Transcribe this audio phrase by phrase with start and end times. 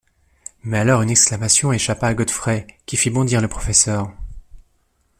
[0.63, 4.11] Mais alors une exclamation échappa à Godfrey, qui fit bondir le professeur.